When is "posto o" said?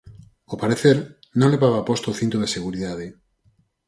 1.89-2.17